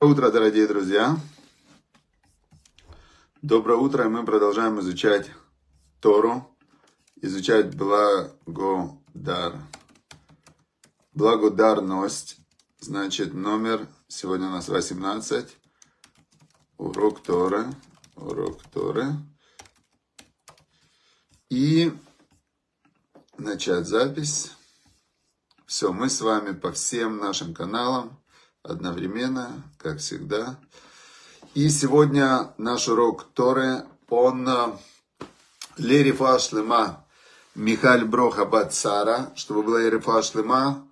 [0.00, 1.16] утро, дорогие друзья!
[3.42, 5.30] Доброе утро, и мы продолжаем изучать
[6.00, 6.56] Тору,
[7.20, 9.56] изучать благодар.
[11.12, 12.36] Благодарность,
[12.78, 15.56] значит, номер, сегодня у нас 18,
[16.76, 17.66] урок Торы,
[18.14, 19.06] урок Торы.
[21.50, 21.92] И
[23.38, 24.57] начать запись.
[25.68, 28.18] Все, мы с вами по всем нашим каналам
[28.62, 30.58] одновременно, как всегда.
[31.52, 34.78] И сегодня наш урок Торы, он э,
[35.76, 37.04] Лерифа Шлема
[37.54, 40.88] Михаль Броха Бацара, чтобы была Лерифа Шлема,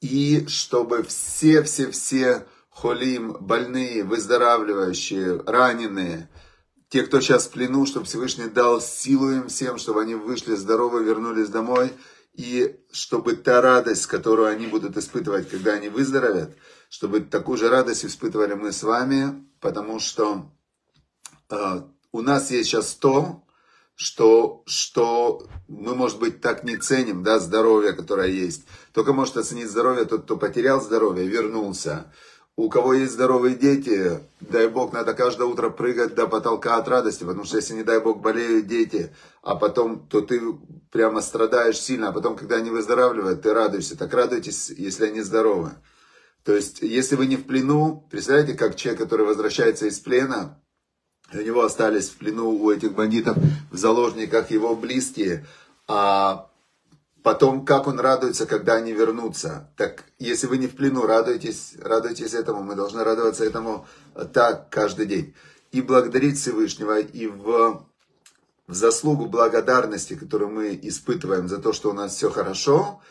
[0.00, 6.28] и чтобы все-все-все холим, больные, выздоравливающие, раненые,
[6.88, 11.04] те, кто сейчас в плену, чтобы Всевышний дал силу им всем, чтобы они вышли здоровы,
[11.04, 11.92] вернулись домой–
[12.34, 16.56] и чтобы та радость, которую они будут испытывать, когда они выздоровят,
[16.88, 20.52] чтобы такую же радость испытывали мы с вами, потому что
[21.50, 23.44] э, у нас есть сейчас то,
[23.94, 28.64] что, что мы, может быть, так не ценим, да, здоровье, которое есть.
[28.92, 32.12] Только может оценить здоровье тот, кто потерял здоровье, вернулся
[32.56, 37.24] у кого есть здоровые дети, дай бог, надо каждое утро прыгать до потолка от радости,
[37.24, 40.40] потому что если, не дай бог, болеют дети, а потом, то ты
[40.92, 43.98] прямо страдаешь сильно, а потом, когда они выздоравливают, ты радуешься.
[43.98, 45.72] Так радуйтесь, если они здоровы.
[46.44, 50.60] То есть, если вы не в плену, представляете, как человек, который возвращается из плена,
[51.32, 53.36] у него остались в плену у этих бандитов
[53.72, 55.44] в заложниках его близкие,
[55.88, 56.50] а
[57.24, 59.70] Потом, как он радуется, когда они вернутся.
[59.78, 62.62] Так, если вы не в плену, радуйтесь, радуйтесь этому.
[62.62, 63.86] Мы должны радоваться этому
[64.34, 65.34] так каждый день.
[65.72, 67.86] И благодарить Всевышнего, и в,
[68.66, 73.00] в заслугу благодарности, которую мы испытываем за то, что у нас все хорошо–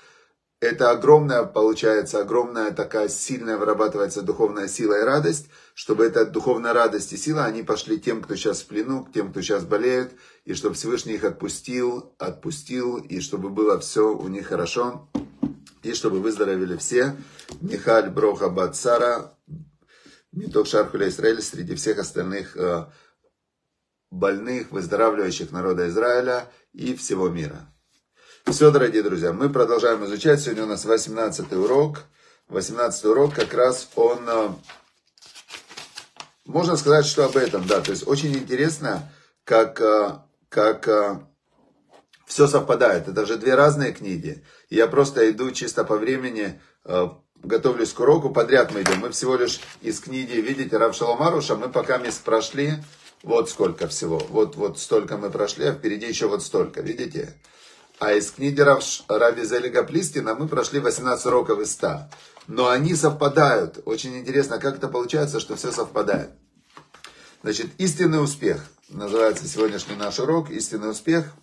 [0.63, 7.11] это огромная, получается, огромная такая сильная вырабатывается духовная сила и радость, чтобы эта духовная радость
[7.11, 10.13] и сила, они пошли тем, кто сейчас в плену, к тем, кто сейчас болеет,
[10.45, 15.09] и чтобы Всевышний их отпустил, отпустил, и чтобы было все у них хорошо,
[15.81, 17.15] и чтобы выздоровели все.
[17.59, 19.37] Михаль Броха Бацара,
[20.31, 22.85] Миток Шархуля Израиля, среди всех остальных э,
[24.09, 27.72] больных, выздоравливающих народа Израиля и всего мира.
[28.45, 30.41] Все, дорогие друзья, мы продолжаем изучать.
[30.41, 32.03] Сегодня у нас 18 урок.
[32.49, 34.19] 18 урок как раз он...
[34.27, 34.49] Э,
[36.45, 37.79] можно сказать, что об этом, да.
[37.79, 39.09] То есть очень интересно,
[39.45, 40.17] как, э,
[40.49, 41.19] как э,
[42.27, 43.07] все совпадает.
[43.07, 44.43] Это же две разные книги.
[44.69, 46.59] Я просто иду чисто по времени,
[47.35, 48.99] готовлюсь к уроку, подряд мы идем.
[48.99, 52.73] Мы всего лишь из книги, видите, Равшаломаруша, мы пока месяц прошли,
[53.23, 54.19] вот сколько всего.
[54.29, 57.37] Вот, вот столько мы прошли, а впереди еще вот столько, видите?
[57.99, 58.59] А из книги
[59.07, 62.09] Рави Зелига Плистина мы прошли 18 уроков из 100.
[62.47, 63.79] Но они совпадают.
[63.85, 66.31] Очень интересно, как это получается, что все совпадает.
[67.41, 68.65] Значит, истинный успех.
[68.89, 70.49] Называется сегодняшний наш урок.
[70.49, 71.33] Истинный успех.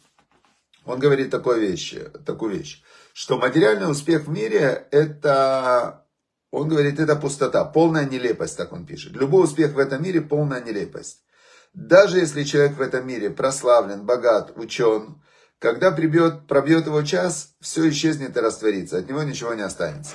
[0.85, 1.95] Он говорит такую вещь,
[2.25, 2.83] такую вещь,
[3.13, 6.07] что материальный успех в мире это,
[6.51, 9.13] он говорит, это пустота, полная нелепость, так он пишет.
[9.13, 11.23] Любой успех в этом мире полная нелепость.
[11.75, 15.23] Даже если человек в этом мире прославлен, богат, учен,
[15.61, 20.15] когда прибьет, пробьет его час, все исчезнет и растворится, от него ничего не останется.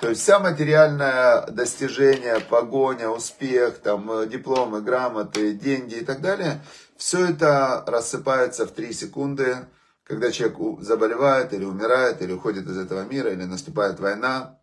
[0.00, 6.62] То есть вся материальное достижение, погоня, успех, там, э, дипломы, грамоты, деньги и так далее,
[6.96, 9.56] все это рассыпается в 3 секунды,
[10.04, 14.58] когда человек заболевает или умирает, или уходит из этого мира, или наступает война.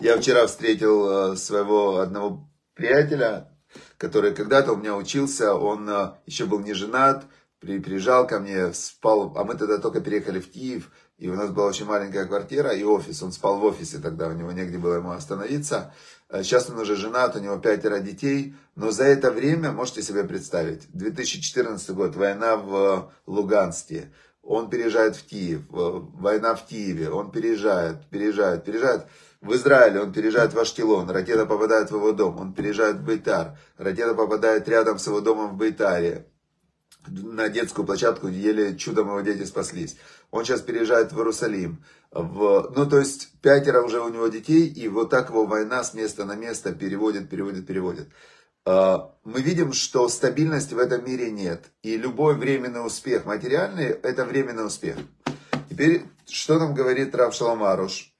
[0.00, 3.48] Я вчера встретил э, своего одного приятеля,
[3.96, 7.24] который когда-то у меня учился, он э, еще был не женат,
[7.64, 11.66] приезжал ко мне, спал, а мы тогда только переехали в Киев, и у нас была
[11.66, 15.12] очень маленькая квартира и офис, он спал в офисе тогда, у него негде было ему
[15.12, 15.94] остановиться.
[16.28, 20.24] Э, сейчас он уже женат, у него пятеро детей, но за это время, можете себе
[20.24, 28.06] представить, 2014 год, война в Луганске, он переезжает в Киев, война в Киеве, он переезжает,
[28.10, 29.06] переезжает, переезжает
[29.40, 33.58] в Израиле, он переезжает в Аштилон, ракета попадает в его дом, он переезжает в Бейтар,
[33.78, 36.26] ракета попадает рядом с его домом в Бейтаре,
[37.08, 39.96] на детскую площадку, еле чудом его дети спаслись.
[40.30, 41.84] Он сейчас переезжает в Иерусалим.
[42.10, 45.94] В, ну, то есть, пятеро уже у него детей, и вот так его война с
[45.94, 48.08] места на место переводит, переводит, переводит.
[48.64, 51.66] А, мы видим, что стабильности в этом мире нет.
[51.82, 54.96] И любой временный успех материальный, это временный успех.
[55.68, 58.12] Теперь, что нам говорит Рав Шаламаруш?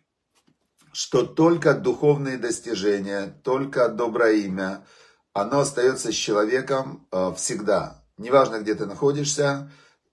[0.92, 4.84] Что только духовные достижения, только доброе имя,
[5.32, 9.70] оно остается с человеком а, всегда неважно, где ты находишься,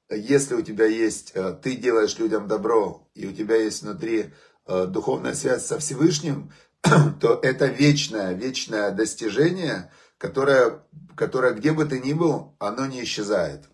[0.09, 4.33] если у тебя есть, э, ты делаешь людям добро, и у тебя есть внутри
[4.65, 6.51] э, духовная связь со Всевышним,
[6.81, 10.83] то это вечное, вечное достижение, которое,
[11.15, 13.69] которое где бы ты ни был, оно не исчезает.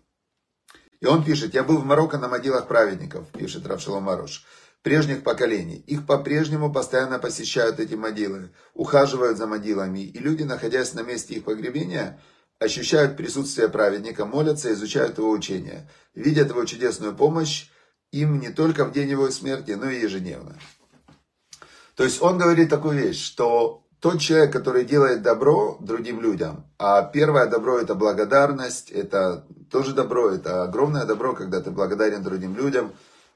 [1.00, 4.44] И он пишет, я был в Марокко на могилах праведников, пишет Равшалом Маруш,
[4.82, 5.76] прежних поколений.
[5.86, 11.44] Их по-прежнему постоянно посещают эти могилы, ухаживают за могилами, и люди, находясь на месте их
[11.44, 12.20] погребения,
[12.58, 17.68] ощущают присутствие праведника, молятся, изучают его учения, видят его чудесную помощь
[18.12, 20.56] им не только в день его смерти, но и ежедневно.
[21.94, 27.02] То есть он говорит такую вещь, что тот человек, который делает добро другим людям, а
[27.02, 32.92] первое добро это благодарность, это тоже добро, это огромное добро, когда ты благодарен другим людям,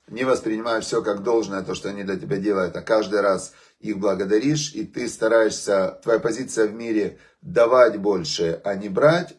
[0.09, 3.99] не воспринимаешь все как должное, то, что они для тебя делают, а каждый раз их
[3.99, 9.35] благодаришь, и ты стараешься, твоя позиция в мире давать больше, а не брать,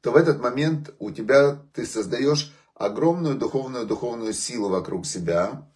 [0.00, 5.68] то в этот момент у тебя ты создаешь огромную духовную духовную силу вокруг себя,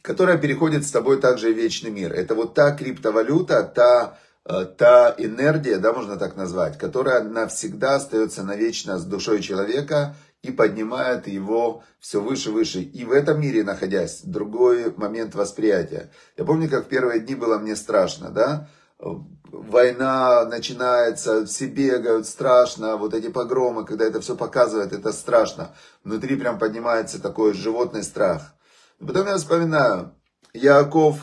[0.00, 2.12] которая переходит с тобой также в вечный мир.
[2.12, 8.44] Это вот та криптовалюта, та, э, та энергия, да, можно так назвать, которая навсегда остается
[8.44, 10.14] навечно с душой человека
[10.46, 12.80] и поднимает его все выше, выше.
[12.80, 16.10] И в этом мире, находясь, другой момент восприятия.
[16.36, 22.96] Я помню, как в первые дни было мне страшно, да, война начинается, все бегают, страшно,
[22.96, 25.74] вот эти погромы, когда это все показывает, это страшно.
[26.04, 28.54] Внутри прям поднимается такой животный страх.
[28.98, 30.14] Потом я вспоминаю,
[30.52, 31.20] Яков,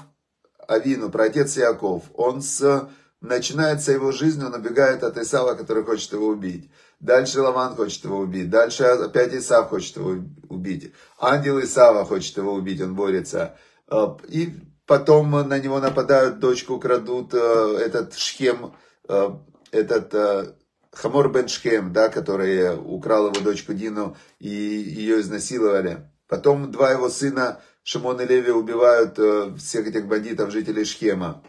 [0.67, 2.89] Авину, про отец Яков, он с,
[3.21, 6.69] начинается его жизнь, он убегает от Исава, который хочет его убить.
[7.03, 8.49] Дальше Лаван хочет его убить.
[8.49, 10.93] Дальше опять Исав хочет его убить.
[11.19, 13.57] Ангел Исава хочет его убить, он борется.
[13.91, 14.53] Э, и
[14.85, 18.73] потом на него нападают, дочку крадут, э, этот Шхем,
[19.09, 19.29] э,
[19.71, 20.55] этот
[20.93, 26.09] Хамор бен Шхем, да, который украл его дочку Дину и ее изнасиловали.
[26.29, 29.19] Потом два его сына, Шимон и Леви, убивают
[29.59, 31.43] всех этих бандитов, жителей Шхема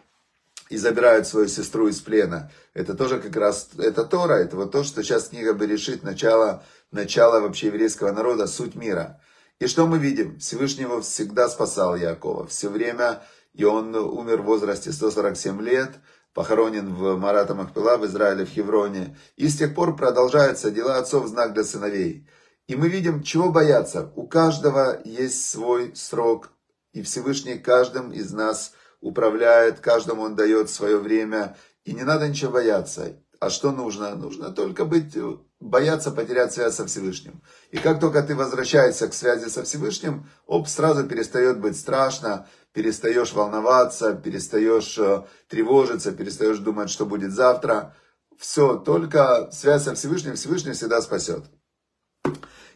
[0.71, 2.51] и забирают свою сестру из плена.
[2.73, 7.41] Это тоже как раз, это Тора, это вот то, что сейчас книга Берешит, начало, начало
[7.41, 9.21] вообще еврейского народа, суть мира.
[9.59, 10.39] И что мы видим?
[10.39, 12.47] Всевышнего всегда спасал Якова.
[12.47, 13.23] Все время,
[13.53, 15.93] и он умер в возрасте 147 лет,
[16.33, 19.17] похоронен в Марата Махпила в Израиле, в Хевроне.
[19.37, 22.27] И с тех пор продолжаются дела отцов знак для сыновей.
[22.67, 24.11] И мы видим, чего бояться.
[24.17, 26.51] У каждого есть свой срок,
[26.93, 28.73] и Всевышний каждым из нас–
[29.05, 33.17] управляет, каждому он дает свое время, и не надо ничего бояться.
[33.39, 34.15] А что нужно?
[34.15, 35.15] Нужно только быть,
[35.61, 37.43] бояться потерять связь со Всевышним.
[37.71, 43.35] И как только ты возвращаешься к связи со Всевышним, оп, сразу перестает быть страшно, перестаешь
[43.35, 47.95] волноваться, перестаешь э, тревожиться, перестаешь думать, что будет завтра.
[48.39, 51.45] Все, только связь со Всевышним, Всевышний всегда спасет.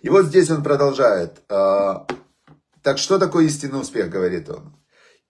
[0.02, 1.42] И вот здесь он продолжает.
[1.48, 2.06] «А,
[2.82, 4.76] так что такое истинный успех, говорит он.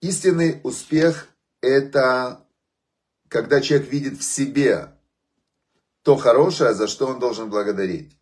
[0.01, 1.27] Истинный успех–
[1.61, 2.45] это
[3.27, 4.93] когда человек видит в себе
[6.03, 8.17] то хорошее, за что он должен благодарить.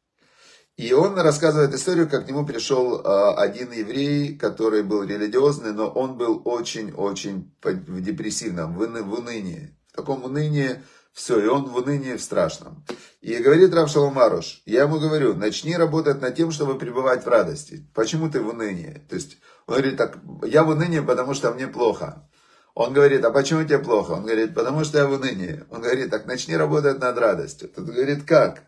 [0.76, 5.88] И он рассказывает историю, как к нему пришел а, один еврей, который был религиозный, но
[5.88, 9.76] он был очень-очень в депрессивном, в унынии.
[9.88, 10.84] В таком унынии,
[11.18, 12.86] все, и он в унынии в страшном.
[13.22, 17.90] И говорит Рав Шаломаруш, я ему говорю, начни работать над тем, чтобы пребывать в радости.
[17.96, 19.04] Почему ты в унынии?
[19.10, 22.30] То есть, он говорит, так, я в унынии, потому что мне плохо.
[22.76, 24.12] Он говорит, а почему тебе плохо?
[24.12, 25.64] Он говорит, потому что я в унынии.
[25.72, 27.70] Он говорит, так начни работать над радостью.
[27.70, 28.62] Тот говорит, как?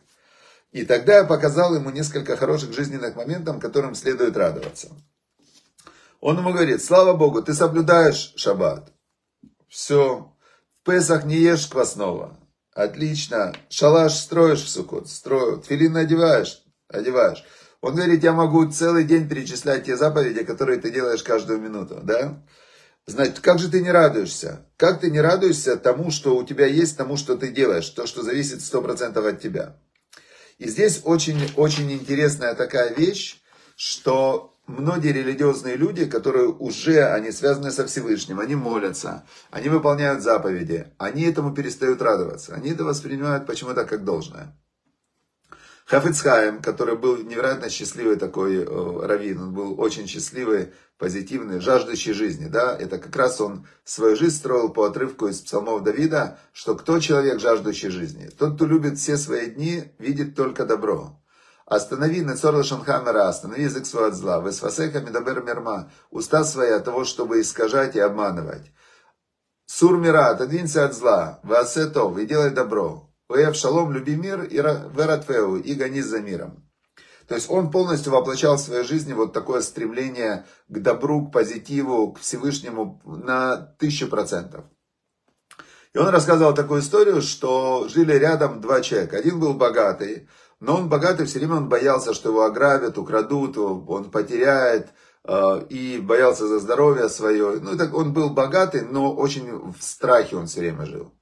[0.72, 4.88] И тогда я показал ему несколько хороших жизненных моментов, которым следует радоваться.
[6.20, 8.92] Он ему говорит, слава Богу, ты соблюдаешь шаббат.
[9.68, 10.34] Все.
[10.82, 12.39] В Песах не ешь квасного.
[12.74, 13.54] Отлично.
[13.70, 15.10] Шалаш строишь в Сукот?
[15.10, 15.60] Строю.
[15.60, 16.64] Тфилин одеваешь?
[16.88, 17.44] Одеваешь.
[17.82, 22.44] Он говорит, я могу целый день перечислять те заповеди, которые ты делаешь каждую минуту, да?
[23.06, 24.66] Значит, как же ты не радуешься?
[24.78, 28.22] Как ты не радуешься тому, что у тебя есть, тому, что ты делаешь, то, что
[28.22, 29.78] зависит 100% от тебя?
[30.58, 33.42] И здесь очень, очень интересная такая вещь,
[33.76, 40.94] что многие религиозные люди, которые уже, они связаны со Всевышним, они молятся, они выполняют заповеди,
[40.98, 44.56] они этому перестают радоваться, они это воспринимают почему-то как должное.
[45.86, 48.66] Хафицхайм, который был невероятно счастливый такой э,
[49.08, 54.36] раввин, он был очень счастливый, позитивный, жаждущий жизни, да, это как раз он свою жизнь
[54.36, 58.30] строил по отрывку из псалмов Давида, что кто человек, жаждущий жизни?
[58.38, 61.20] Тот, кто любит все свои дни, видит только добро.
[61.70, 64.42] Останови Нецорла Шанхамера, останови язык свой от зла.
[64.42, 68.72] Весфасеха Медабер Мерма, уста свои от того, чтобы искажать и обманывать.
[69.68, 71.40] Сур мира, отодвинься от зла.
[71.44, 73.12] Васетов, и делай добро.
[73.30, 76.68] Уэв шалом, люби мир, и вератвеу, и гонись за миром.
[77.28, 82.14] То есть он полностью воплощал в своей жизни вот такое стремление к добру, к позитиву,
[82.14, 84.66] к Всевышнему на тысячу процентов.
[85.94, 89.18] И он рассказывал такую историю, что жили рядом два человека.
[89.18, 90.28] Один был богатый,
[90.60, 94.90] но он богатый, все время он боялся, что его ограбят, украдут, он потеряет,
[95.24, 97.60] э, и боялся за здоровье свое.
[97.62, 101.14] Ну, так он был богатый, но очень в страхе он все время жил.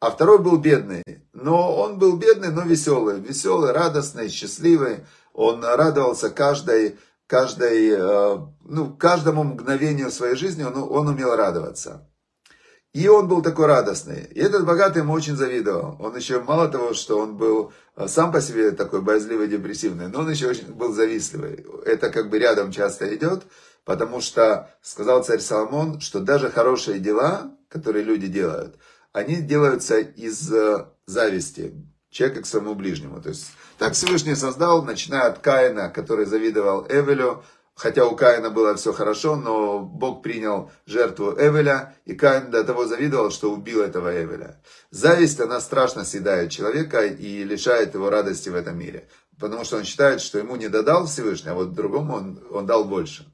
[0.00, 1.02] А второй был бедный,
[1.32, 5.04] но он был бедный, но веселый, веселый, радостный, счастливый.
[5.34, 12.08] Он радовался каждой, каждой, э, ну, каждому мгновению своей жизни, он, он умел радоваться.
[12.94, 14.24] И он был такой радостный.
[14.24, 15.96] И этот богатый ему очень завидовал.
[16.00, 20.20] Он еще, мало того, что он был э, сам по себе такой боязливый, депрессивный, но
[20.20, 21.66] он еще очень был завистливый.
[21.84, 23.42] Это как бы рядом часто идет,
[23.84, 28.76] потому что сказал царь Соломон, что даже хорошие дела, которые люди делают,
[29.12, 31.74] они делаются из э, зависти
[32.10, 33.20] человека к своему ближнему.
[33.20, 37.44] То есть так Всевышний создал, начиная от Каина, который завидовал Эвелю,
[37.78, 42.86] Хотя у Каина было все хорошо, но Бог принял жертву Эвеля, и Каин до того
[42.86, 44.60] завидовал, что убил этого Эвеля.
[44.90, 49.08] Зависть, она страшно съедает человека и лишает его радости в этом мире.
[49.38, 52.84] Потому что он считает, что ему не додал Всевышний, а вот другому он, он дал
[52.84, 53.32] больше.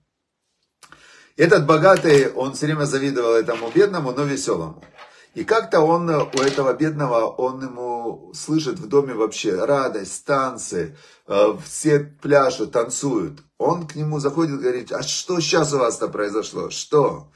[1.39, 4.85] Этот богатый, он все время завидовал этому бедному, но веселому.
[5.35, 11.57] И как-то он у этого бедного, он ему слышит в доме вообще радость, танцы, э,
[11.65, 13.41] все пляшут, танцуют.
[13.59, 16.71] Он к нему заходит и говорит, а что сейчас у вас-то произошло?
[16.71, 17.31] Что?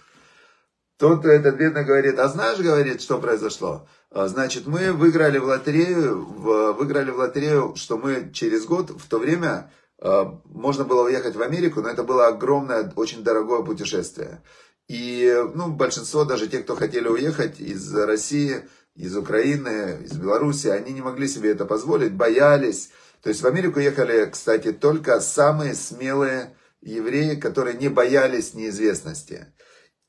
[0.97, 3.87] Тот, этот бедный говорит, а знаешь, говорит, что произошло?
[4.11, 9.19] «А, значит, мы выиграли в лотерею, выиграли в лотерею, что мы через год, в то
[9.19, 14.43] время, э, можно было уехать в Америку, но это было огромное, очень дорогое путешествие.
[14.89, 18.63] И ну, большинство, даже те, кто хотели уехать из России,
[18.97, 22.91] из Украины, из Беларуси, они не могли себе это позволить, боялись.
[23.23, 29.53] То есть в Америку ехали, кстати, только самые смелые евреи, которые не боялись неизвестности.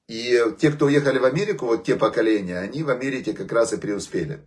[0.07, 3.77] И те, кто уехали в Америку, вот те поколения, они в Америке как раз и
[3.77, 4.39] преуспели.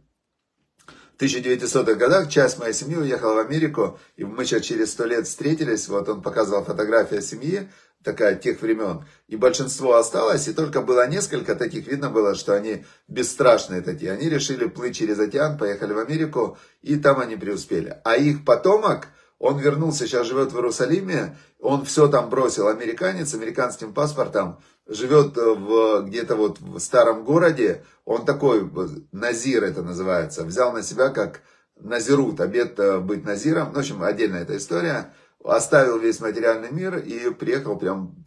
[1.17, 5.29] В 1900-х годах часть моей семьи уехала в Америку, и мы сейчас через сто лет
[5.29, 7.69] встретились, вот он показывал фотографию семьи,
[8.05, 9.05] такая тех времен.
[9.29, 14.13] И большинство осталось, и только было несколько таких, видно было, что они бесстрашные такие.
[14.13, 18.01] Они решили плыть через океан, поехали в Америку, и там они преуспели.
[18.05, 23.93] А их потомок, он вернулся, сейчас живет в Иерусалиме, он все там бросил, американец, американским
[23.93, 28.69] паспортом, живет в, где-то вот в старом городе, он такой,
[29.13, 31.41] назир это называется, взял на себя как
[31.83, 35.13] назирут, обед э, быть назиром, ну, в общем, отдельная эта история,
[35.45, 38.25] оставил весь материальный мир и приехал прям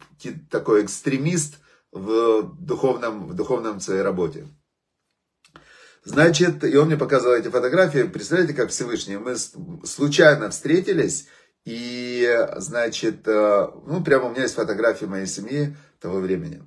[0.50, 1.56] такой экстремист
[1.92, 4.48] в духовном, в духовном своей работе.
[6.04, 8.04] Значит, и он мне показывал эти фотографии.
[8.04, 9.16] Представляете, как Всевышний.
[9.16, 9.34] Мы
[9.84, 11.26] случайно встретились,
[11.64, 16.62] и, значит, э, ну, прямо у меня есть фотографии моей семьи того времени.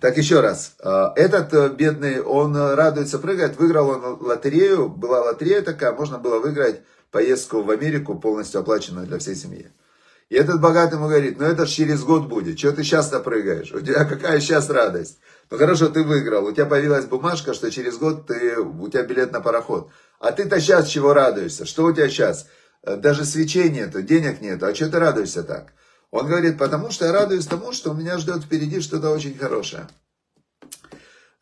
[0.00, 0.74] Так, еще раз.
[0.80, 3.56] Э, этот э, бедный, он радуется, прыгает.
[3.56, 4.88] Выиграл он лотерею.
[4.88, 9.70] Была лотерея такая, можно было выиграть поездку в Америку, полностью оплаченную для всей семьи.
[10.28, 13.72] И этот богатый ему говорит, ну это ж через год будет, что ты сейчас-то прыгаешь,
[13.72, 15.18] у тебя какая сейчас радость.
[15.50, 19.32] Ну хорошо, ты выиграл, у тебя появилась бумажка, что через год ты, у тебя билет
[19.32, 19.90] на пароход.
[20.18, 22.48] А ты-то сейчас чего радуешься, что у тебя сейчас?
[22.82, 25.72] Э, даже свечей нету, денег нету, а что ты радуешься так?
[26.10, 29.86] Он говорит, потому что я радуюсь тому, что у меня ждет впереди что-то очень хорошее.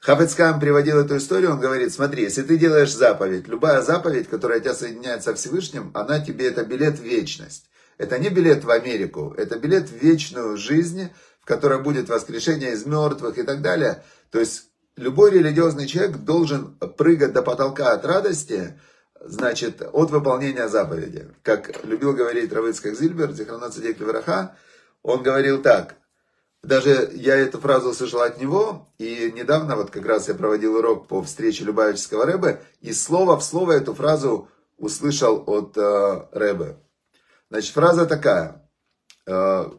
[0.05, 4.75] Хафецкам приводил эту историю, он говорит, смотри, если ты делаешь заповедь, любая заповедь, которая тебя
[4.75, 7.71] соединяет со Всевышним, она тебе, это билет в вечность.
[7.97, 11.09] Это не билет в Америку, это билет в вечную жизнь,
[11.41, 14.03] в которой будет воскрешение из мертвых и так далее.
[14.31, 14.65] То есть
[14.97, 18.79] любой религиозный человек должен прыгать до потолка от радости,
[19.25, 21.31] значит, от выполнения заповеди.
[21.43, 24.55] Как любил говорить Равыцкак Зильбер, Зихрана Цадек Левраха,
[25.03, 25.97] он говорил так,
[26.65, 31.07] даже я эту фразу услышал от него, и недавно вот как раз я проводил урок
[31.07, 36.77] по встрече Любавического Рэбе, и слово в слово эту фразу услышал от э, Рэбе.
[37.51, 38.69] Значит, фраза такая.
[39.27, 39.71] Э,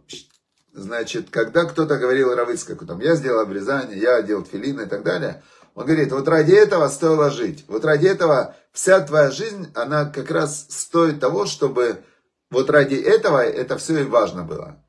[0.74, 5.44] значит, когда кто-то говорил Равыцкаку, там, я сделал обрезание, я одел филин и так далее,
[5.74, 7.65] он говорит, вот ради этого стоило жить.
[7.68, 12.04] Вот ради этого вся твоя жизнь, она как раз стоит того, чтобы
[12.50, 14.85] вот ради этого это все и важно было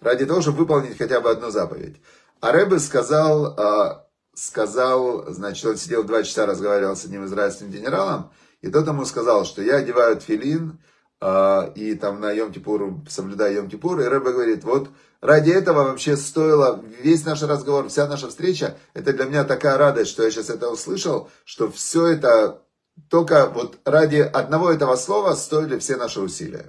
[0.00, 1.96] ради того, чтобы выполнить хотя бы одну заповедь.
[2.40, 8.32] А Рэбе сказал, а, сказал, значит, он сидел два часа, разговаривал с одним израильским генералом,
[8.62, 10.78] и тот ему сказал, что я одеваю тфилин,
[11.20, 14.88] а, и там на Йом-Кипур, соблюдаю Йом-Кипур, и Рэбе говорит, вот
[15.20, 20.10] ради этого вообще стоило весь наш разговор, вся наша встреча, это для меня такая радость,
[20.10, 22.62] что я сейчас это услышал, что все это
[23.08, 26.66] только вот ради одного этого слова стоили все наши усилия.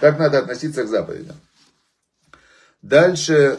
[0.00, 1.36] Как надо относиться к заповедям.
[2.82, 3.58] Дальше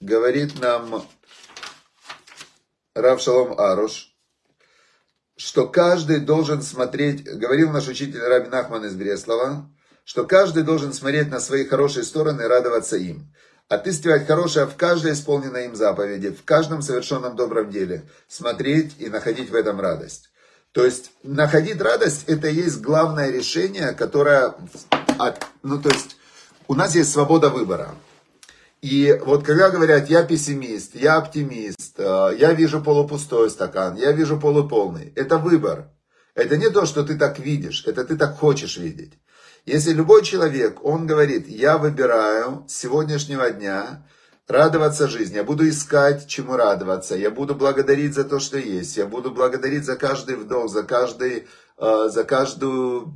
[0.00, 1.06] говорит нам
[2.94, 4.14] Рав Шалом Аруш,
[5.36, 9.70] что каждый должен смотреть, говорил наш учитель Раби Нахман из Бреслова,
[10.04, 13.32] что каждый должен смотреть на свои хорошие стороны и радоваться им.
[13.68, 19.50] Отыскивать хорошее в каждой исполненной им заповеди, в каждом совершенном добром деле, смотреть и находить
[19.50, 20.30] в этом радость.
[20.72, 24.54] То есть находить радость это и есть главное решение, которое,
[25.62, 26.16] ну то есть
[26.66, 27.94] у нас есть свобода выбора.
[28.80, 34.38] И вот когда говорят, я пессимист, я оптимист, э, я вижу полупустой стакан, я вижу
[34.38, 35.88] полуполный, это выбор.
[36.34, 39.14] Это не то, что ты так видишь, это ты так хочешь видеть.
[39.66, 44.06] Если любой человек, он говорит, я выбираю с сегодняшнего дня
[44.46, 49.06] радоваться жизни, я буду искать, чему радоваться, я буду благодарить за то, что есть, я
[49.06, 53.14] буду благодарить за каждый вдох, за каждый, за каждую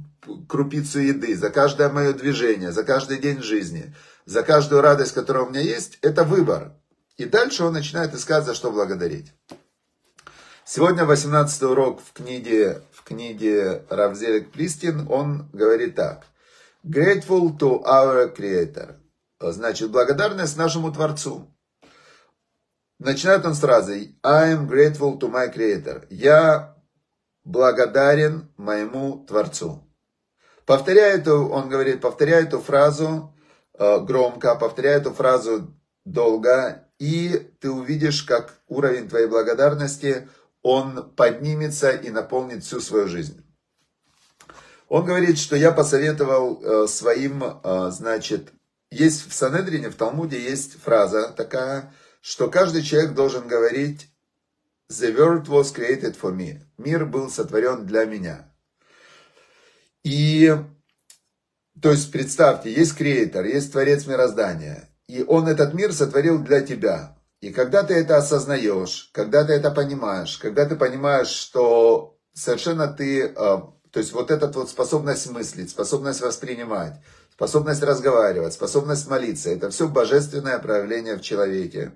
[0.49, 5.50] крупицу еды, за каждое мое движение, за каждый день жизни– за каждую радость, которая у
[5.50, 6.73] меня есть, это выбор.
[7.16, 9.33] И дальше он начинает искать, за что благодарить.
[10.64, 16.26] Сегодня 18 урок в книге, в книге Равзелик Плистин, он говорит так.
[16.85, 18.97] Grateful to our Creator.
[19.40, 21.49] Значит, благодарность нашему Творцу.
[22.99, 26.07] Начинает он с фразы I am grateful to my Creator.
[26.11, 26.76] Я
[27.44, 29.82] благодарен моему Творцу.
[30.66, 33.32] Повторяю эту, он говорит, повторяю эту фразу
[33.82, 40.28] Э, громко, повторяй эту фразу долго, и ты увидишь, как уровень твоей благодарности,
[40.62, 43.44] он поднимется и наполнит всю свою жизнь.
[44.88, 48.52] Он говорит, что я посоветовал э, своим, э, значит,
[48.90, 54.12] есть в Санедрине, в Талмуде есть фраза такая, что каждый человек должен говорить
[55.00, 56.61] «The world was created for me».
[56.78, 58.52] Мир был сотворен для меня.
[60.04, 60.52] И
[61.80, 67.16] то есть представьте, есть креатор, есть творец мироздания, и он этот мир сотворил для тебя.
[67.40, 73.25] И когда ты это осознаешь, когда ты это понимаешь, когда ты понимаешь, что совершенно ты,
[73.25, 77.00] э, то есть вот эта вот способность мыслить, способность воспринимать,
[77.32, 81.93] способность разговаривать, способность молиться, это все божественное проявление в человеке.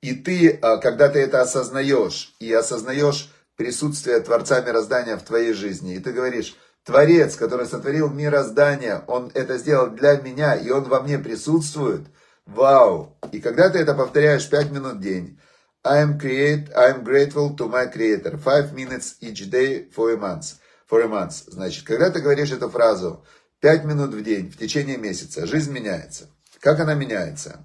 [0.00, 5.94] И ты, э, когда ты это осознаешь, и осознаешь присутствие Творца мироздания в твоей жизни,
[5.94, 11.00] и ты говоришь, Творец, который сотворил мироздание, Он это сделал для меня, и Он во
[11.02, 12.06] мне присутствует.
[12.46, 13.18] Вау!
[13.30, 15.38] И когда ты это повторяешь 5 минут в день,
[15.84, 18.38] I am, create, I am grateful to my creator.
[18.38, 20.58] Five minutes each day for a month.
[20.88, 21.44] For a month.
[21.46, 23.24] Значит, когда ты говоришь эту фразу
[23.60, 26.30] 5 минут в день в течение месяца, жизнь меняется.
[26.60, 27.64] Как она меняется?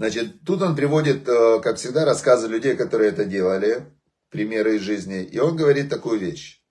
[0.00, 3.84] Значит, тут он приводит, э, как всегда, рассказы людей, которые это делали,
[4.30, 5.22] примеры из жизни.
[5.22, 6.62] И он говорит такую вещь.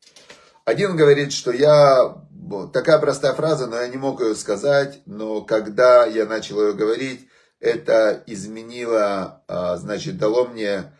[0.66, 2.26] Один говорит, что я,
[2.74, 7.28] такая простая фраза, но я не мог ее сказать, но когда я начал ее говорить,
[7.60, 10.92] это изменило, а, значит, дало мне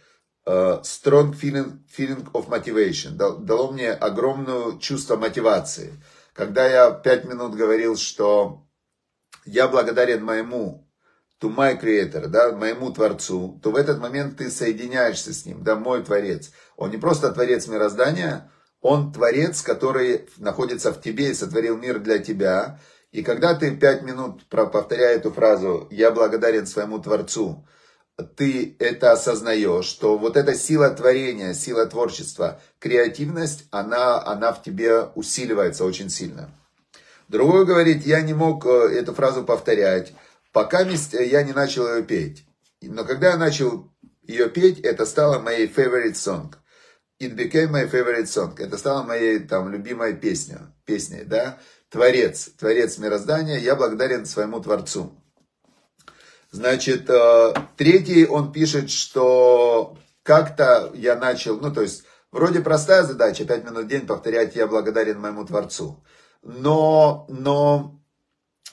[0.46, 6.00] а, strong feeling, feeling of motivation, дало мне огромное чувство мотивации.
[6.34, 8.68] Когда я пять минут говорил, что
[9.46, 10.89] я благодарен моему,
[11.42, 15.76] to my creator, да, моему Творцу, то в этот момент ты соединяешься с ним, да,
[15.76, 16.52] мой Творец.
[16.76, 18.50] Он не просто Творец мироздания,
[18.82, 22.80] он творец, который находится в тебе и сотворил мир для тебя.
[23.12, 27.66] И когда ты пять минут повторяя эту фразу «Я благодарен своему Творцу»,
[28.36, 35.04] ты это осознаешь, что вот эта сила творения, сила творчества, креативность, она, она в тебе
[35.16, 36.50] усиливается очень сильно.
[37.30, 40.14] Другой говорит, я не мог э, эту фразу повторять,
[40.52, 42.46] пока я не начал ее петь.
[42.82, 43.92] Но когда я начал
[44.24, 46.54] ее петь, это стало моей favorite song.
[47.20, 48.56] It became my favorite song.
[48.58, 51.60] Это стало моей там любимой песней, песней, да.
[51.90, 55.12] Творец, Творец мироздания, я благодарен своему Творцу.
[56.52, 63.46] Значит, э, третий он пишет, что как-то я начал, ну то есть, вроде простая задача,
[63.46, 66.04] пять минут в день повторять «я благодарен моему Творцу».
[66.42, 67.99] Но, но,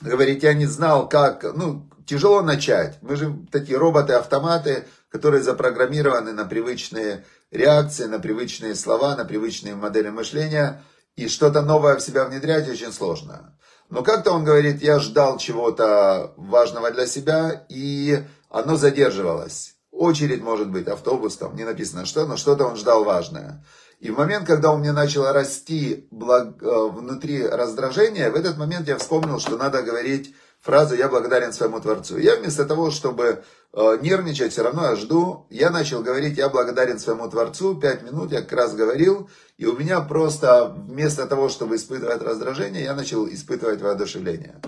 [0.01, 2.97] говорит, я не знал, как, ну, тяжело начать.
[3.01, 10.09] Мы же такие роботы-автоматы, которые запрограммированы на привычные реакции, на привычные слова, на привычные модели
[10.09, 10.83] мышления.
[11.15, 13.57] И что-то новое в себя внедрять очень сложно.
[13.89, 19.75] Но как-то он говорит, я ждал чего-то важного для себя, и оно задерживалось.
[19.91, 23.65] Очередь, может быть, автобус, там не написано что, но что-то он ждал важное.
[23.99, 26.61] И в момент, когда у меня начало расти благ...
[26.61, 31.79] Э, внутри раздражение, в этот момент я вспомнил, что надо говорить фразу «Я благодарен своему
[31.79, 32.17] Творцу».
[32.17, 36.99] Я вместо того, чтобы э, нервничать, все равно я жду, я начал говорить «Я благодарен
[36.99, 41.75] своему Творцу», пять минут я как раз говорил, и у меня просто вместо того, чтобы
[41.75, 44.61] испытывать раздражение, я начал испытывать воодушевление.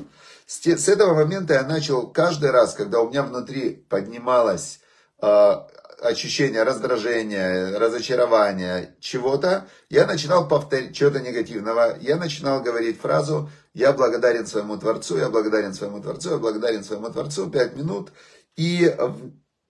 [0.48, 4.80] С, с этого момента я начал каждый раз, когда у меня внутри поднималось
[5.22, 5.54] э,
[6.02, 14.46] ощущение раздражения, разочарования, чего-то, я начинал повторять, чего-то негативного, я начинал говорить фразу «Я благодарен
[14.48, 18.12] своему Творцу, я благодарен своему Творцу, я благодарен своему Творцу» пять минут.
[18.56, 18.96] И,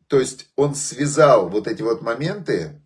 [0.08, 2.82] то есть, он связал вот эти вот моменты,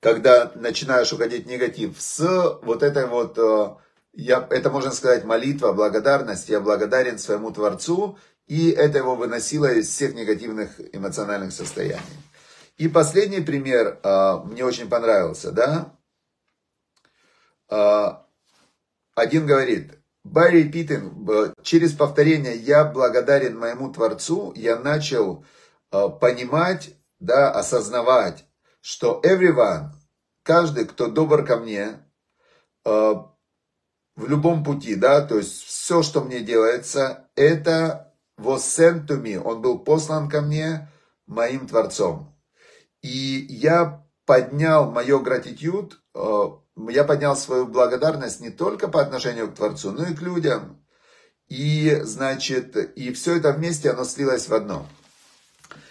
[0.00, 3.76] когда начинаешь уходить в негатив, с вот этой вот, э,
[4.12, 9.88] я, это можно сказать молитва, благодарность, я благодарен своему Творцу, и это его выносило из
[9.88, 12.02] всех негативных эмоциональных состояний.
[12.76, 15.96] И последний пример э, мне очень понравился, да.
[17.70, 18.24] Э,
[19.14, 19.92] один говорит,
[20.26, 25.44] by repeating, через повторение «я благодарен моему Творцу», я начал
[25.90, 28.46] э, понимать, да, осознавать,
[28.80, 29.90] что everyone,
[30.42, 31.98] каждый, кто добр ко мне,
[32.84, 33.28] в
[34.16, 38.11] любом пути, да, то есть все, что мне делается, это
[38.42, 40.88] me, он был послан ко мне
[41.26, 42.36] моим Творцом.
[43.02, 49.54] И я поднял мое gratitude, э, я поднял свою благодарность не только по отношению к
[49.54, 50.84] Творцу, но и к людям.
[51.48, 54.86] И, значит, и все это вместе, оно слилось в одно.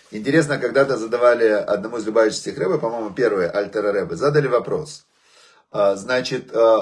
[0.09, 5.05] Интересно, когда-то задавали одному из любавичских рэбы, по-моему, первые альтера рэбы, задали вопрос.
[5.71, 6.77] Э, значит, э,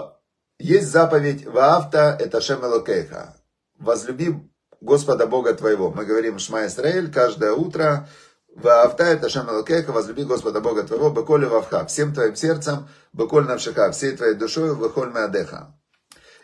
[0.59, 3.35] есть заповедь «Ваавта это Шем Элокейха»
[3.77, 4.35] возлюби
[4.81, 5.91] Господа Бога твоего.
[5.91, 8.07] Мы говорим Шма Исраэль каждое утро.
[8.55, 13.91] Ваавта это Шем Элокеха, возлюби Господа Бога твоего, беколи вавха, всем твоим сердцем, беколь навшиха,
[13.91, 15.75] всей твоей душой, вехоль меадеха.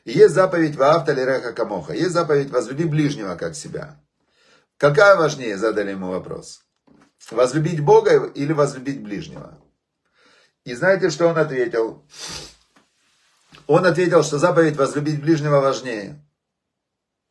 [0.04, 4.00] И есть заповедь Ваавта лиреха камоха, есть заповедь возлюби ближнего как себя.
[4.78, 6.62] Какая важнее, задали ему вопрос.
[7.32, 9.58] Возлюбить Бога или возлюбить ближнего?
[10.64, 12.06] И знаете, что он ответил?
[13.68, 16.25] Он ответил, что заповедь возлюбить ближнего важнее.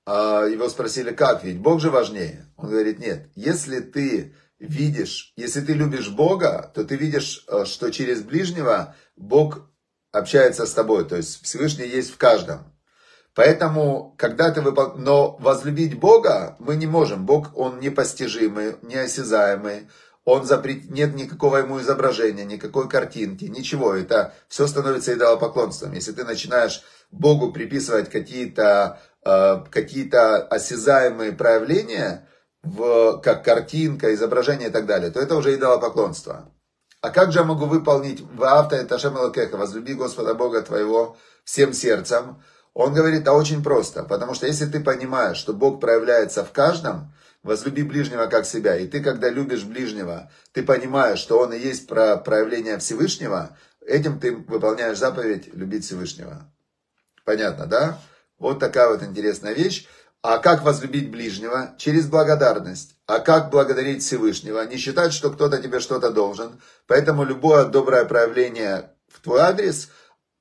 [0.06, 2.46] А его спросили, как, ведь Бог же важнее.
[2.56, 7.90] Он говорит, нет, если ты видишь, если ты любишь Бога, то ты видишь, э, что
[7.90, 9.70] через ближнего Бог
[10.12, 12.74] общается с тобой, то есть Всевышний есть в каждом.
[13.34, 14.94] Поэтому, когда ты выпол...
[14.96, 17.26] Но возлюбить Бога мы не можем.
[17.26, 19.88] Бог, Он непостижимый, неосязаемый.
[20.24, 20.88] Он запрет...
[20.88, 23.92] Нет никакого ему изображения, никакой картинки, ничего.
[23.92, 25.94] Это все становится идолопоклонством.
[25.94, 32.28] Если ты начинаешь Богу приписывать какие-то какие-то осязаемые проявления,
[32.64, 36.50] в, как картинка, изображение и так далее, то это уже идолопоклонство.
[37.00, 41.72] А как же я могу выполнить в авто это Шемалакеха, возлюби Господа Бога твоего всем
[41.74, 42.42] сердцем?
[42.72, 47.12] Он говорит, а очень просто, потому что если ты понимаешь, что Бог проявляется в каждом,
[47.42, 51.86] возлюби ближнего как себя, и ты, когда любишь ближнего, ты понимаешь, что он и есть
[51.86, 53.56] про проявление Всевышнего,
[53.86, 56.50] этим ты выполняешь заповедь любить Всевышнего.
[57.24, 58.00] Понятно, да?
[58.38, 59.86] Вот такая вот интересная вещь.
[60.22, 61.74] А как возлюбить ближнего?
[61.76, 62.96] Через благодарность.
[63.06, 64.64] А как благодарить Всевышнего?
[64.66, 66.60] Не считать, что кто-то тебе что-то должен.
[66.86, 69.90] Поэтому любое доброе проявление в твой адрес,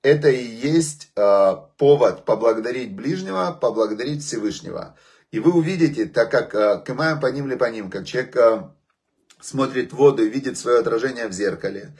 [0.01, 4.95] это и есть э, повод поблагодарить ближнего, поблагодарить Всевышнего.
[5.31, 8.63] И вы увидите, так как э, кымаем по ним ли по ним, как человек э,
[9.41, 11.97] смотрит воду и видит свое отражение в зеркале, а,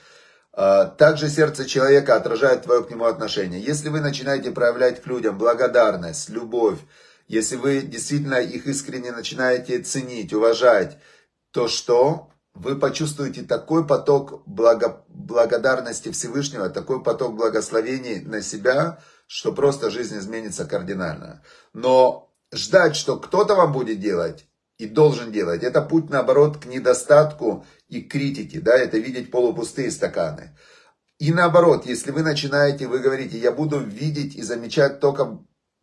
[0.56, 3.60] также сердце человека отражает твое к нему отношение.
[3.60, 6.80] Если вы начинаете проявлять к людям благодарность, любовь,
[7.28, 10.98] если вы действительно их искренне начинаете ценить, уважать,
[11.52, 12.30] то что?
[12.54, 20.20] Вы почувствуете такой поток благо, благодарности Всевышнего, такой поток благословений на себя, что просто жизнь
[20.20, 21.42] изменится кардинально.
[21.74, 24.46] Но ждать, что кто-то вам будет делать,
[24.78, 25.64] и должен делать.
[25.64, 30.58] Это путь, наоборот, к недостатку и критике, да, это видеть полупустые стаканы.
[31.20, 35.40] И наоборот, если вы начинаете, вы говорите, я буду видеть и замечать только,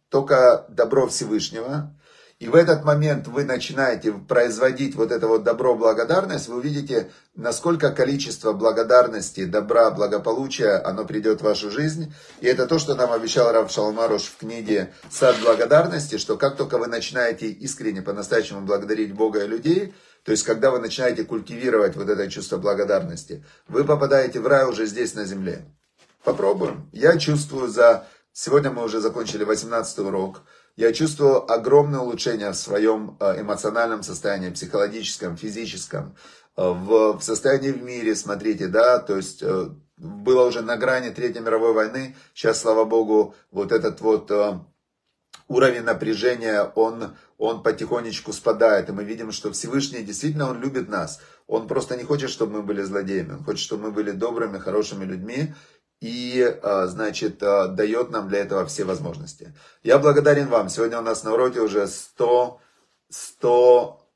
[0.08, 1.98] только добро Всевышнего,
[2.40, 7.90] и в этот момент вы начинаете производить вот это вот добро, благодарность, вы увидите, насколько
[7.90, 12.14] количество благодарности, добра, благополучия, оно придет в вашу жизнь.
[12.40, 16.78] И это то, что нам обещал Рав Шалмаруш в книге «Сад благодарности», что как только
[16.78, 22.08] вы начинаете искренне, по-настоящему благодарить Бога и людей, то есть, когда вы начинаете культивировать вот
[22.08, 25.66] это чувство благодарности, вы попадаете в рай уже здесь, на земле.
[26.24, 26.88] Попробуем.
[26.92, 28.06] Я чувствую за...
[28.32, 30.40] Сегодня мы уже закончили 18 урок
[30.80, 36.16] я чувствую огромное улучшение в своем э, эмоциональном состоянии, психологическом, физическом,
[36.56, 41.42] э, в, состоянии в мире, смотрите, да, то есть э, было уже на грани Третьей
[41.42, 44.32] мировой войны, сейчас, слава богу, вот этот вот
[45.48, 51.20] уровень напряжения, он, он потихонечку спадает, и мы видим, что Всевышний действительно, Он любит нас.
[51.46, 55.04] Он просто не хочет, чтобы мы были злодеями, Он хочет, чтобы мы были добрыми, хорошими
[55.04, 55.52] людьми,
[56.00, 59.54] и, а, значит, а, дает нам для этого все возможности.
[59.82, 60.68] Я благодарен вам.
[60.68, 62.60] Сегодня у нас на уроке уже 100,
[63.10, 64.10] 100,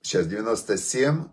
[0.00, 1.24] сейчас 97,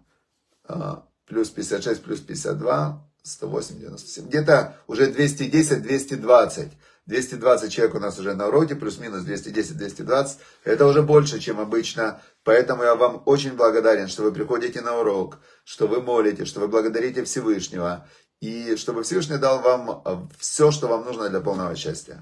[0.65, 4.27] а, плюс 56, плюс 52, 108, 97.
[4.27, 6.71] Где-то уже 210, 220.
[7.07, 10.39] 220 человек у нас уже на уроке, плюс-минус 210-220.
[10.65, 12.21] Это уже больше, чем обычно.
[12.43, 16.67] Поэтому я вам очень благодарен, что вы приходите на урок, что вы молите, что вы
[16.67, 18.05] благодарите Всевышнего.
[18.39, 22.21] И чтобы Всевышний дал вам э, все, что вам нужно для полного счастья.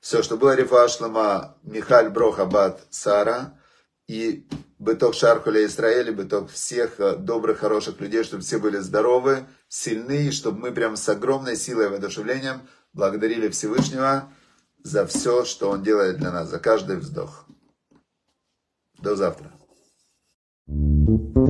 [0.00, 3.56] Все, что было Рифа Шлама, Михаль Брохабад Сара
[4.08, 4.48] и
[4.80, 10.30] быток Шархуля Израиля, быток всех э, добрых, хороших людей, чтобы все были здоровы, сильны, и
[10.32, 14.28] чтобы мы прям с огромной силой и воодушевлением благодарили Всевышнего
[14.82, 17.46] за все, что Он делает для нас, за каждый вздох.
[18.98, 19.52] До завтра.
[20.68, 21.41] thank you